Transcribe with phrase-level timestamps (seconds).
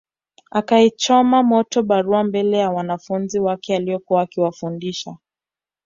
[0.51, 5.17] Akaichoma moto barua mbele ya wanafunzi wake aliokuwa akiwafundisha